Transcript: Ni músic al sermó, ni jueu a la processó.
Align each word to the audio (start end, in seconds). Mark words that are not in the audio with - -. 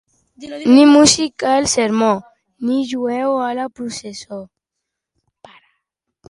Ni 0.75 0.85
músic 0.91 1.43
al 1.49 1.67
sermó, 1.73 2.09
ni 2.69 2.79
jueu 2.93 3.37
a 3.49 3.51
la 3.61 3.67
processó. 3.81 4.41